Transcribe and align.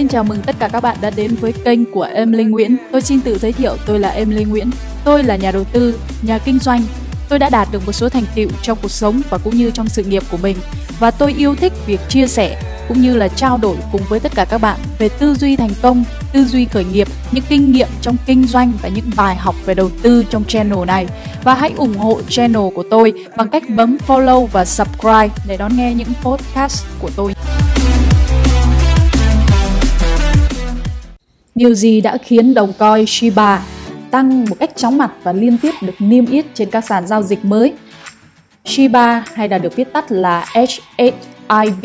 Xin 0.00 0.08
chào 0.08 0.24
mừng 0.24 0.42
tất 0.42 0.56
cả 0.58 0.68
các 0.68 0.80
bạn 0.80 0.96
đã 1.00 1.10
đến 1.10 1.34
với 1.34 1.52
kênh 1.52 1.92
của 1.92 2.02
em 2.02 2.32
linh 2.32 2.50
Nguyễn. 2.50 2.76
Tôi 2.92 3.00
xin 3.00 3.20
tự 3.20 3.38
giới 3.38 3.52
thiệu 3.52 3.76
tôi 3.86 3.98
là 3.98 4.08
em 4.08 4.30
linh 4.30 4.48
Nguyễn. 4.48 4.70
Tôi 5.04 5.24
là 5.24 5.36
nhà 5.36 5.52
đầu 5.52 5.64
tư, 5.64 5.98
nhà 6.22 6.38
kinh 6.38 6.58
doanh. 6.58 6.82
Tôi 7.28 7.38
đã 7.38 7.50
đạt 7.50 7.68
được 7.72 7.86
một 7.86 7.92
số 7.92 8.08
thành 8.08 8.24
tựu 8.34 8.48
trong 8.62 8.78
cuộc 8.82 8.90
sống 8.90 9.22
và 9.30 9.38
cũng 9.38 9.56
như 9.56 9.70
trong 9.70 9.88
sự 9.88 10.04
nghiệp 10.04 10.22
của 10.30 10.36
mình 10.36 10.56
và 10.98 11.10
tôi 11.10 11.34
yêu 11.38 11.54
thích 11.54 11.72
việc 11.86 12.00
chia 12.08 12.26
sẻ 12.26 12.62
cũng 12.88 13.00
như 13.00 13.16
là 13.16 13.28
trao 13.28 13.58
đổi 13.58 13.76
cùng 13.92 14.00
với 14.08 14.20
tất 14.20 14.32
cả 14.34 14.44
các 14.44 14.58
bạn 14.58 14.80
về 14.98 15.08
tư 15.08 15.34
duy 15.34 15.56
thành 15.56 15.72
công, 15.82 16.04
tư 16.32 16.44
duy 16.44 16.64
khởi 16.64 16.84
nghiệp, 16.84 17.08
những 17.32 17.44
kinh 17.48 17.72
nghiệm 17.72 17.88
trong 18.00 18.16
kinh 18.26 18.46
doanh 18.46 18.72
và 18.82 18.88
những 18.88 19.10
bài 19.16 19.36
học 19.36 19.54
về 19.64 19.74
đầu 19.74 19.90
tư 20.02 20.24
trong 20.30 20.44
channel 20.44 20.84
này. 20.86 21.06
Và 21.44 21.54
hãy 21.54 21.72
ủng 21.76 21.94
hộ 21.94 22.20
channel 22.28 22.62
của 22.74 22.84
tôi 22.90 23.12
bằng 23.36 23.48
cách 23.48 23.62
bấm 23.68 23.96
follow 24.06 24.46
và 24.46 24.64
subscribe 24.64 25.28
để 25.46 25.56
đón 25.56 25.76
nghe 25.76 25.94
những 25.94 26.12
podcast 26.22 26.84
của 27.00 27.10
tôi. 27.16 27.34
Điều 31.60 31.74
gì 31.74 32.00
đã 32.00 32.18
khiến 32.22 32.54
đồng 32.54 32.72
coin 32.72 33.04
Shiba 33.06 33.62
tăng 34.10 34.44
một 34.44 34.56
cách 34.60 34.70
chóng 34.76 34.98
mặt 34.98 35.10
và 35.22 35.32
liên 35.32 35.58
tiếp 35.62 35.70
được 35.82 35.92
niêm 35.98 36.26
yết 36.26 36.46
trên 36.54 36.70
các 36.70 36.84
sàn 36.84 37.06
giao 37.06 37.22
dịch 37.22 37.44
mới? 37.44 37.72
Shiba, 38.64 39.24
hay 39.34 39.48
là 39.48 39.58
được 39.58 39.76
viết 39.76 39.92
tắt 39.92 40.12
là 40.12 40.44
HSIB 40.54 41.84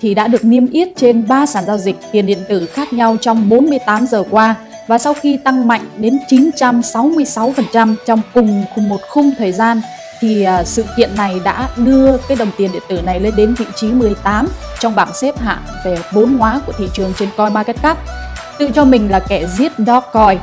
thì 0.00 0.14
đã 0.14 0.28
được 0.28 0.44
niêm 0.44 0.66
yết 0.66 0.88
trên 0.96 1.28
3 1.28 1.46
sàn 1.46 1.64
giao 1.66 1.78
dịch 1.78 1.96
tiền 2.12 2.26
điện 2.26 2.38
tử 2.48 2.66
khác 2.66 2.92
nhau 2.92 3.16
trong 3.20 3.48
48 3.48 4.06
giờ 4.06 4.24
qua 4.30 4.54
và 4.88 4.98
sau 4.98 5.14
khi 5.14 5.38
tăng 5.44 5.68
mạnh 5.68 5.84
đến 5.98 6.18
966% 6.28 7.94
trong 8.06 8.20
cùng 8.34 8.64
cùng 8.74 8.88
một 8.88 9.00
khung 9.08 9.32
thời 9.38 9.52
gian, 9.52 9.80
thì 10.20 10.42
à, 10.42 10.64
sự 10.64 10.84
kiện 10.96 11.10
này 11.16 11.40
đã 11.44 11.68
đưa 11.76 12.16
cái 12.16 12.36
đồng 12.36 12.50
tiền 12.56 12.72
điện 12.72 12.82
tử 12.88 13.00
này 13.02 13.20
lên 13.20 13.34
đến 13.36 13.54
vị 13.54 13.66
trí 13.76 13.86
18 13.86 14.48
trong 14.80 14.94
bảng 14.94 15.14
xếp 15.14 15.38
hạng 15.38 15.62
về 15.84 15.98
vốn 16.12 16.38
hóa 16.38 16.60
của 16.66 16.72
thị 16.78 16.84
trường 16.94 17.12
trên 17.18 17.28
CoinMarketCap 17.36 17.98
tự 18.60 18.70
cho 18.74 18.84
mình 18.84 19.10
là 19.10 19.20
kẻ 19.20 19.46
giết 19.46 19.72
Dogecoin. 19.78 20.38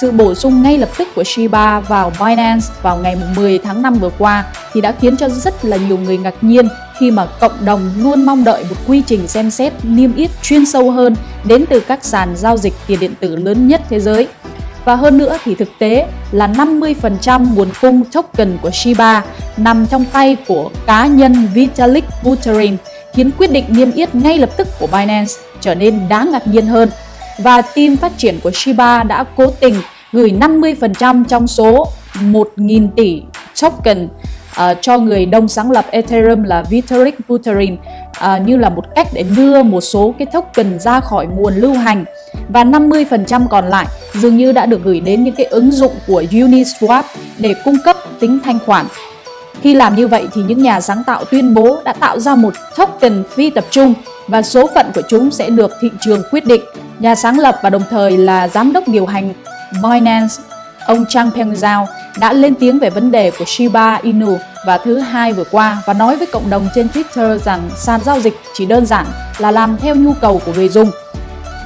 Sự 0.00 0.10
bổ 0.10 0.34
sung 0.34 0.62
ngay 0.62 0.78
lập 0.78 0.88
tức 0.98 1.08
của 1.14 1.24
Shiba 1.24 1.80
vào 1.80 2.12
Binance 2.20 2.66
vào 2.82 2.96
ngày 2.96 3.16
10 3.36 3.58
tháng 3.58 3.82
5 3.82 3.94
vừa 3.94 4.10
qua 4.18 4.44
thì 4.72 4.80
đã 4.80 4.92
khiến 5.00 5.16
cho 5.16 5.28
rất 5.28 5.64
là 5.64 5.76
nhiều 5.76 5.98
người 5.98 6.18
ngạc 6.18 6.34
nhiên 6.40 6.68
khi 6.98 7.10
mà 7.10 7.26
cộng 7.40 7.64
đồng 7.64 7.90
luôn 7.96 8.24
mong 8.26 8.44
đợi 8.44 8.64
một 8.70 8.76
quy 8.86 9.02
trình 9.06 9.28
xem 9.28 9.50
xét 9.50 9.72
niêm 9.82 10.14
yết 10.14 10.30
chuyên 10.42 10.66
sâu 10.66 10.90
hơn 10.90 11.16
đến 11.44 11.64
từ 11.70 11.80
các 11.80 12.04
sàn 12.04 12.36
giao 12.36 12.56
dịch 12.56 12.74
tiền 12.86 13.00
điện 13.00 13.14
tử 13.20 13.36
lớn 13.36 13.68
nhất 13.68 13.80
thế 13.90 14.00
giới. 14.00 14.28
Và 14.84 14.94
hơn 14.94 15.18
nữa 15.18 15.36
thì 15.44 15.54
thực 15.54 15.68
tế 15.78 16.06
là 16.32 16.46
50% 16.46 17.54
nguồn 17.54 17.68
cung 17.80 18.04
token 18.04 18.58
của 18.62 18.70
Shiba 18.70 19.24
nằm 19.56 19.86
trong 19.86 20.04
tay 20.12 20.36
của 20.46 20.70
cá 20.86 21.06
nhân 21.06 21.48
Vitalik 21.54 22.04
Buterin, 22.22 22.76
khiến 23.14 23.30
quyết 23.38 23.50
định 23.50 23.64
niêm 23.68 23.92
yết 23.92 24.14
ngay 24.14 24.38
lập 24.38 24.50
tức 24.56 24.68
của 24.78 24.86
Binance 24.86 25.34
trở 25.60 25.74
nên 25.74 26.08
đáng 26.08 26.32
ngạc 26.32 26.46
nhiên 26.46 26.66
hơn 26.66 26.90
và 27.38 27.62
team 27.62 27.96
phát 27.96 28.12
triển 28.18 28.40
của 28.42 28.50
Shiba 28.54 29.02
đã 29.02 29.24
cố 29.36 29.46
tình 29.60 29.74
gửi 30.12 30.32
50% 30.40 31.24
trong 31.24 31.46
số 31.46 31.88
1.000 32.14 32.88
tỷ 32.96 33.22
token 33.62 34.04
uh, 34.04 34.78
cho 34.80 34.98
người 34.98 35.26
đồng 35.26 35.48
sáng 35.48 35.70
lập 35.70 35.86
Ethereum 35.90 36.42
là 36.42 36.62
Vitalik 36.70 37.28
Buterin 37.28 37.74
uh, 37.74 38.46
như 38.46 38.56
là 38.56 38.68
một 38.68 38.84
cách 38.94 39.08
để 39.12 39.24
đưa 39.36 39.62
một 39.62 39.80
số 39.80 40.14
cái 40.18 40.26
token 40.32 40.78
ra 40.78 41.00
khỏi 41.00 41.26
nguồn 41.26 41.54
lưu 41.54 41.74
hành 41.74 42.04
và 42.48 42.64
50% 42.64 43.48
còn 43.48 43.68
lại 43.68 43.86
dường 44.14 44.36
như 44.36 44.52
đã 44.52 44.66
được 44.66 44.84
gửi 44.84 45.00
đến 45.00 45.24
những 45.24 45.34
cái 45.34 45.46
ứng 45.46 45.70
dụng 45.70 45.92
của 46.06 46.22
Uniswap 46.30 47.02
để 47.38 47.54
cung 47.64 47.76
cấp 47.84 47.96
tính 48.20 48.38
thanh 48.44 48.58
khoản. 48.66 48.86
Khi 49.62 49.74
làm 49.74 49.96
như 49.96 50.08
vậy 50.08 50.26
thì 50.34 50.42
những 50.42 50.62
nhà 50.62 50.80
sáng 50.80 51.04
tạo 51.06 51.24
tuyên 51.24 51.54
bố 51.54 51.82
đã 51.84 51.92
tạo 51.92 52.20
ra 52.20 52.34
một 52.34 52.54
token 52.76 53.24
phi 53.36 53.50
tập 53.50 53.64
trung 53.70 53.94
và 54.28 54.42
số 54.42 54.70
phận 54.74 54.86
của 54.94 55.02
chúng 55.08 55.30
sẽ 55.30 55.50
được 55.50 55.70
thị 55.80 55.90
trường 56.00 56.22
quyết 56.30 56.44
định. 56.44 56.62
Nhà 56.98 57.14
sáng 57.14 57.38
lập 57.38 57.58
và 57.62 57.70
đồng 57.70 57.82
thời 57.90 58.18
là 58.18 58.48
giám 58.48 58.72
đốc 58.72 58.88
điều 58.88 59.06
hành 59.06 59.32
Binance, 59.82 60.34
ông 60.86 61.04
Chang 61.08 61.30
Peng 61.30 61.52
Zhao 61.52 61.86
đã 62.20 62.32
lên 62.32 62.54
tiếng 62.54 62.78
về 62.78 62.90
vấn 62.90 63.10
đề 63.10 63.30
của 63.30 63.44
Shiba 63.46 63.98
Inu 64.02 64.38
và 64.66 64.78
thứ 64.78 64.98
hai 64.98 65.32
vừa 65.32 65.44
qua 65.50 65.82
và 65.86 65.92
nói 65.92 66.16
với 66.16 66.26
cộng 66.26 66.50
đồng 66.50 66.68
trên 66.74 66.88
Twitter 66.94 67.38
rằng 67.38 67.70
sàn 67.76 68.00
giao 68.04 68.20
dịch 68.20 68.40
chỉ 68.54 68.66
đơn 68.66 68.86
giản 68.86 69.06
là 69.38 69.50
làm 69.50 69.76
theo 69.76 69.94
nhu 69.94 70.12
cầu 70.12 70.40
của 70.46 70.52
người 70.52 70.68
dùng. 70.68 70.90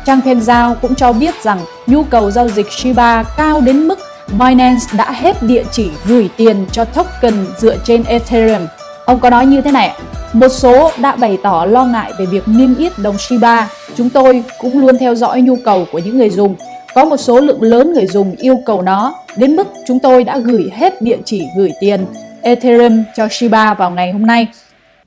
Chang 0.06 0.21
Peng 0.21 0.41
Zhao 0.41 0.75
cũng 0.75 0.95
cho 0.95 1.12
biết 1.12 1.43
rằng 1.43 1.61
nhu 1.87 2.03
cầu 2.03 2.31
giao 2.31 2.49
dịch 2.49 2.73
Shiba 2.73 3.23
cao 3.23 3.61
đến 3.61 3.89
mức 3.89 3.99
Binance 4.29 4.87
đã 4.97 5.12
hết 5.12 5.43
địa 5.43 5.65
chỉ 5.71 5.91
gửi 6.05 6.31
tiền 6.37 6.67
cho 6.73 6.85
token 6.85 7.47
dựa 7.59 7.77
trên 7.85 8.05
Ethereum. 8.05 8.67
Ông 9.05 9.21
có 9.21 9.31
nói 9.31 9.47
như 9.47 9.61
thế 9.61 9.73
này, 9.73 9.97
một 10.32 10.48
số 10.48 10.91
đã 10.98 11.16
bày 11.16 11.38
tỏ 11.43 11.65
lo 11.65 11.84
ngại 11.84 12.12
về 12.19 12.26
việc 12.26 12.43
niêm 12.47 12.76
yết 12.76 12.98
đồng 12.98 13.19
Shiba. 13.19 13.69
Chúng 13.97 14.10
tôi 14.10 14.44
cũng 14.59 14.78
luôn 14.78 14.98
theo 14.98 15.15
dõi 15.15 15.41
nhu 15.41 15.56
cầu 15.65 15.87
của 15.93 15.98
những 15.98 16.19
người 16.19 16.31
dùng. 16.31 16.54
Có 16.94 17.04
một 17.04 17.16
số 17.16 17.41
lượng 17.41 17.62
lớn 17.62 17.93
người 17.93 18.06
dùng 18.06 18.34
yêu 18.38 18.59
cầu 18.66 18.82
nó 18.82 19.15
đến 19.37 19.56
mức 19.56 19.66
chúng 19.87 19.98
tôi 19.98 20.25
đã 20.25 20.38
gửi 20.38 20.70
hết 20.72 21.03
địa 21.03 21.19
chỉ 21.25 21.47
gửi 21.56 21.72
tiền 21.81 22.06
Ethereum 22.43 23.03
cho 23.16 23.28
Shiba 23.31 23.75
vào 23.75 23.91
ngày 23.91 24.12
hôm 24.12 24.26
nay. 24.26 24.47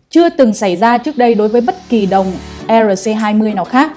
Chưa 0.09 0.29
từng 0.29 0.53
xảy 0.53 0.75
ra 0.75 0.97
trước 0.97 1.17
đây 1.17 1.35
đối 1.35 1.47
với 1.47 1.61
bất 1.61 1.75
kỳ 1.89 2.05
đồng 2.05 2.31
ERC20 2.67 3.53
nào 3.55 3.65
khác. 3.65 3.91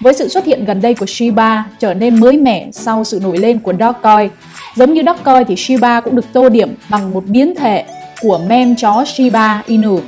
Với 0.00 0.14
sự 0.14 0.28
xuất 0.28 0.44
hiện 0.44 0.64
gần 0.64 0.80
đây 0.80 0.94
của 0.94 1.06
Shiba 1.08 1.64
trở 1.78 1.94
nên 1.94 2.20
mới 2.20 2.36
mẻ 2.36 2.68
sau 2.72 3.04
sự 3.04 3.20
nổi 3.22 3.38
lên 3.38 3.58
của 3.58 3.72
Dogecoin, 3.80 4.30
giống 4.76 4.94
như 4.94 5.02
Dogecoin 5.06 5.44
thì 5.48 5.56
Shiba 5.56 6.00
cũng 6.00 6.16
được 6.16 6.26
tô 6.32 6.48
điểm 6.48 6.74
bằng 6.88 7.10
một 7.14 7.24
biến 7.26 7.54
thể 7.54 7.84
của 8.20 8.40
meme 8.48 8.74
chó 8.78 9.04
Shiba 9.06 9.62
Inu. 9.66 10.00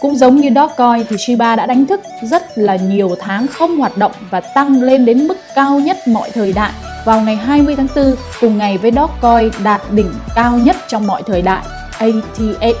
Cũng 0.00 0.16
giống 0.16 0.36
như 0.36 0.50
Dogecoin 0.54 1.06
thì 1.08 1.16
Shiba 1.18 1.56
đã 1.56 1.66
đánh 1.66 1.86
thức 1.86 2.00
rất 2.22 2.58
là 2.58 2.76
nhiều 2.76 3.16
tháng 3.20 3.46
không 3.46 3.76
hoạt 3.76 3.96
động 3.96 4.12
và 4.30 4.40
tăng 4.40 4.82
lên 4.82 5.04
đến 5.04 5.28
mức 5.28 5.36
cao 5.54 5.80
nhất 5.80 5.96
mọi 6.08 6.30
thời 6.30 6.52
đại 6.52 6.72
vào 7.04 7.20
ngày 7.20 7.36
20 7.36 7.76
tháng 7.76 7.86
4 7.96 8.14
cùng 8.40 8.58
ngày 8.58 8.78
với 8.78 8.92
Dogecoin 8.96 9.64
đạt 9.64 9.82
đỉnh 9.90 10.12
cao 10.34 10.58
nhất 10.58 10.76
trong 10.88 11.06
mọi 11.06 11.22
thời 11.22 11.42
đại 11.42 11.64
ATH. 11.98 12.76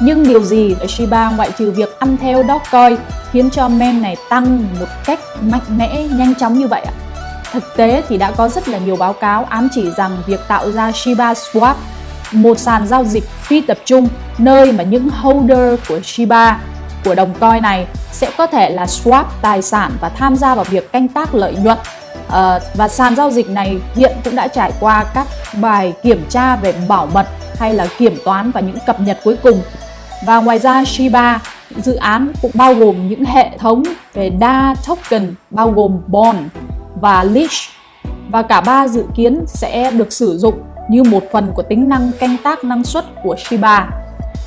Nhưng 0.00 0.28
điều 0.28 0.42
gì 0.44 0.74
ở 0.80 0.86
Shiba 0.86 1.30
ngoại 1.30 1.50
trừ 1.58 1.70
việc 1.70 1.98
ăn 1.98 2.16
theo 2.16 2.44
Dogecoin 2.48 2.98
khiến 3.32 3.50
cho 3.50 3.68
meme 3.68 4.00
này 4.00 4.16
tăng 4.30 4.64
một 4.80 4.86
cách 5.04 5.20
mạnh 5.40 5.78
mẽ, 5.78 6.02
nhanh 6.02 6.34
chóng 6.34 6.58
như 6.58 6.66
vậy 6.66 6.82
ạ? 6.86 6.92
Thực 7.52 7.76
tế 7.76 8.02
thì 8.08 8.18
đã 8.18 8.30
có 8.30 8.48
rất 8.48 8.68
là 8.68 8.78
nhiều 8.78 8.96
báo 8.96 9.12
cáo 9.12 9.44
ám 9.44 9.68
chỉ 9.72 9.90
rằng 9.96 10.16
việc 10.26 10.40
tạo 10.48 10.70
ra 10.70 10.92
Shiba 10.92 11.32
Swap 11.32 11.74
một 12.32 12.58
sàn 12.58 12.86
giao 12.86 13.04
dịch 13.04 13.28
phi 13.28 13.60
tập 13.60 13.78
trung 13.84 14.08
nơi 14.38 14.72
mà 14.72 14.84
những 14.84 15.08
holder 15.08 15.80
của 15.88 16.00
Shiba 16.04 16.60
của 17.04 17.14
đồng 17.14 17.34
coin 17.34 17.62
này 17.62 17.86
sẽ 18.12 18.30
có 18.38 18.46
thể 18.46 18.70
là 18.70 18.84
swap 18.84 19.24
tài 19.42 19.62
sản 19.62 19.92
và 20.00 20.08
tham 20.08 20.36
gia 20.36 20.54
vào 20.54 20.64
việc 20.64 20.92
canh 20.92 21.08
tác 21.08 21.34
lợi 21.34 21.54
nhuận. 21.62 21.78
À, 22.28 22.60
và 22.74 22.88
sàn 22.88 23.16
giao 23.16 23.30
dịch 23.30 23.50
này 23.50 23.76
hiện 23.94 24.16
cũng 24.24 24.36
đã 24.36 24.48
trải 24.48 24.72
qua 24.80 25.04
các 25.14 25.26
bài 25.60 25.92
kiểm 26.02 26.24
tra 26.28 26.56
về 26.56 26.74
bảo 26.88 27.06
mật 27.06 27.26
hay 27.58 27.74
là 27.74 27.86
kiểm 27.98 28.16
toán 28.24 28.50
và 28.50 28.60
những 28.60 28.78
cập 28.86 29.00
nhật 29.00 29.18
cuối 29.24 29.36
cùng. 29.42 29.62
Và 30.26 30.40
ngoài 30.40 30.58
ra 30.58 30.84
Shiba 30.84 31.40
dự 31.76 31.94
án 31.94 32.32
cũng 32.42 32.50
bao 32.54 32.74
gồm 32.74 33.08
những 33.08 33.24
hệ 33.24 33.50
thống 33.58 33.82
về 34.14 34.30
đa 34.30 34.74
token 34.86 35.34
bao 35.50 35.70
gồm 35.70 36.00
bond 36.06 36.38
và 37.00 37.24
leash. 37.24 37.70
Và 38.30 38.42
cả 38.42 38.60
ba 38.60 38.88
dự 38.88 39.04
kiến 39.16 39.44
sẽ 39.46 39.90
được 39.90 40.12
sử 40.12 40.38
dụng 40.38 40.54
như 40.90 41.02
một 41.02 41.22
phần 41.32 41.52
của 41.54 41.62
tính 41.62 41.88
năng 41.88 42.10
canh 42.20 42.36
tác 42.44 42.64
năng 42.64 42.84
suất 42.84 43.04
của 43.22 43.36
Shiba. 43.38 43.90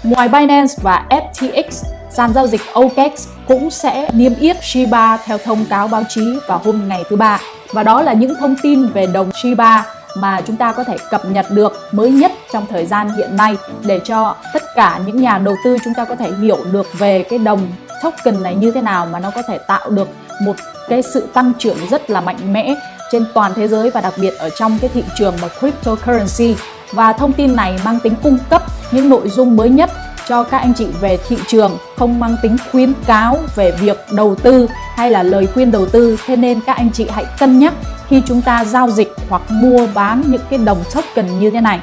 Ngoài 0.03 0.29
Binance 0.29 0.73
và 0.81 1.05
FTX, 1.09 1.63
sàn 2.09 2.33
giao 2.33 2.47
dịch 2.47 2.61
OKEX 2.73 3.27
cũng 3.47 3.69
sẽ 3.69 4.09
niêm 4.13 4.35
yết 4.39 4.57
Shiba 4.61 5.17
theo 5.17 5.37
thông 5.37 5.65
cáo 5.65 5.87
báo 5.87 6.03
chí 6.09 6.39
vào 6.47 6.61
hôm 6.63 6.87
ngày 6.87 7.03
thứ 7.09 7.15
ba. 7.15 7.39
Và 7.71 7.83
đó 7.83 8.01
là 8.01 8.13
những 8.13 8.35
thông 8.39 8.55
tin 8.63 8.87
về 8.87 9.07
đồng 9.07 9.31
Shiba 9.43 9.85
mà 10.15 10.41
chúng 10.47 10.55
ta 10.55 10.71
có 10.71 10.83
thể 10.83 10.95
cập 11.09 11.25
nhật 11.25 11.45
được 11.49 11.73
mới 11.91 12.11
nhất 12.11 12.31
trong 12.51 12.65
thời 12.69 12.85
gian 12.85 13.09
hiện 13.17 13.35
nay 13.35 13.57
để 13.85 13.99
cho 14.03 14.35
tất 14.53 14.63
cả 14.75 14.99
những 15.05 15.21
nhà 15.21 15.37
đầu 15.37 15.55
tư 15.63 15.77
chúng 15.83 15.93
ta 15.93 16.05
có 16.05 16.15
thể 16.15 16.31
hiểu 16.41 16.57
được 16.71 16.87
về 16.99 17.23
cái 17.29 17.39
đồng 17.39 17.67
token 18.03 18.43
này 18.43 18.55
như 18.55 18.71
thế 18.71 18.81
nào 18.81 19.07
mà 19.11 19.19
nó 19.19 19.31
có 19.31 19.41
thể 19.41 19.57
tạo 19.67 19.89
được 19.89 20.07
một 20.41 20.55
cái 20.89 21.01
sự 21.01 21.27
tăng 21.33 21.51
trưởng 21.59 21.77
rất 21.89 22.09
là 22.09 22.21
mạnh 22.21 22.53
mẽ 22.53 22.75
trên 23.13 23.25
toàn 23.33 23.51
thế 23.55 23.67
giới 23.67 23.89
và 23.89 24.01
đặc 24.01 24.13
biệt 24.17 24.33
ở 24.37 24.49
trong 24.49 24.77
cái 24.81 24.89
thị 24.93 25.03
trường 25.15 25.35
mà 25.41 25.47
cryptocurrency. 25.59 26.55
Và 26.91 27.13
thông 27.13 27.33
tin 27.33 27.55
này 27.55 27.79
mang 27.85 27.99
tính 27.99 28.13
cung 28.23 28.37
cấp 28.49 28.63
những 28.91 29.09
nội 29.09 29.29
dung 29.29 29.55
mới 29.55 29.69
nhất 29.69 29.91
cho 30.27 30.43
các 30.43 30.57
anh 30.57 30.73
chị 30.73 30.87
về 31.01 31.17
thị 31.27 31.37
trường 31.47 31.77
không 31.97 32.19
mang 32.19 32.35
tính 32.41 32.57
khuyến 32.71 32.93
cáo 33.07 33.37
về 33.55 33.71
việc 33.71 33.97
đầu 34.11 34.35
tư 34.35 34.67
hay 34.95 35.11
là 35.11 35.23
lời 35.23 35.47
khuyên 35.53 35.71
đầu 35.71 35.85
tư. 35.85 36.17
Thế 36.25 36.35
nên 36.35 36.59
các 36.65 36.77
anh 36.77 36.89
chị 36.93 37.07
hãy 37.09 37.25
cân 37.39 37.59
nhắc 37.59 37.73
khi 38.07 38.21
chúng 38.25 38.41
ta 38.41 38.65
giao 38.65 38.91
dịch 38.91 39.11
hoặc 39.29 39.41
mua 39.49 39.87
bán 39.93 40.23
những 40.27 40.41
cái 40.49 40.59
đồng 40.59 40.83
token 40.95 41.39
như 41.39 41.49
thế 41.49 41.61
này. 41.61 41.79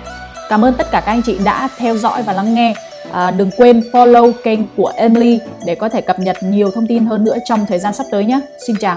Cảm 0.48 0.64
ơn 0.64 0.74
tất 0.74 0.90
cả 0.90 1.00
các 1.00 1.12
anh 1.12 1.22
chị 1.22 1.38
đã 1.44 1.68
theo 1.78 1.96
dõi 1.96 2.22
và 2.22 2.32
lắng 2.32 2.54
nghe. 2.54 2.74
À, 3.12 3.30
đừng 3.30 3.50
quên 3.56 3.82
follow 3.92 4.32
kênh 4.44 4.60
của 4.76 4.92
Emily 4.96 5.38
để 5.66 5.74
có 5.74 5.88
thể 5.88 6.00
cập 6.00 6.18
nhật 6.18 6.36
nhiều 6.42 6.70
thông 6.74 6.86
tin 6.86 7.06
hơn 7.06 7.24
nữa 7.24 7.36
trong 7.44 7.66
thời 7.66 7.78
gian 7.78 7.94
sắp 7.94 8.06
tới 8.10 8.24
nhé. 8.24 8.40
Xin 8.66 8.76
chào. 8.80 8.96